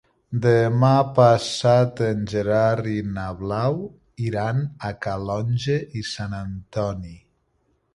Demà 0.43 0.93
passat 1.19 2.01
en 2.07 2.25
Gerard 2.33 2.89
i 2.95 2.97
na 3.19 3.29
Blau 3.45 3.79
iran 4.33 4.67
a 4.91 4.95
Calonge 5.07 5.81
i 6.03 6.07
Sant 6.15 6.39
Antoni. 6.45 7.19